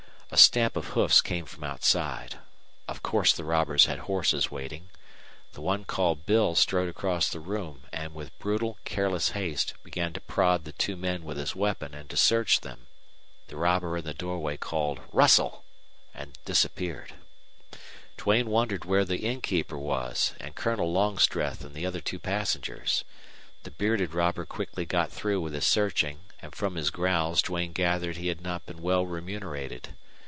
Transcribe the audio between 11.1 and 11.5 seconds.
with